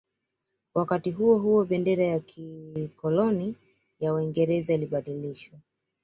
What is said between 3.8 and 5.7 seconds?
ya Uingereza ilibadilishwa